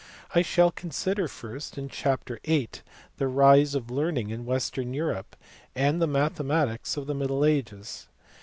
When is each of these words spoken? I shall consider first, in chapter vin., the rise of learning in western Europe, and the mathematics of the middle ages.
I 0.33 0.41
shall 0.41 0.71
consider 0.71 1.27
first, 1.27 1.77
in 1.77 1.87
chapter 1.87 2.39
vin., 2.43 2.67
the 3.17 3.27
rise 3.27 3.75
of 3.75 3.91
learning 3.91 4.31
in 4.31 4.45
western 4.47 4.95
Europe, 4.95 5.35
and 5.75 6.01
the 6.01 6.07
mathematics 6.07 6.97
of 6.97 7.05
the 7.05 7.13
middle 7.13 7.45
ages. 7.45 8.07